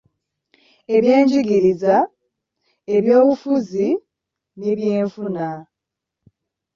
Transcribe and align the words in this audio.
Ebyenjigiriza, 0.95 1.95
ebyobufuzi 2.95 3.87
n’ebyenfuna 4.59 5.47